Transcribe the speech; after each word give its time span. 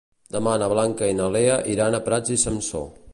Demà 0.35 0.53
na 0.61 0.69
Blanca 0.71 1.09
i 1.13 1.17
na 1.19 1.27
Lea 1.35 1.59
iran 1.77 1.99
a 1.99 2.03
Prats 2.11 2.35
i 2.37 2.41
Sansor. 2.45 2.89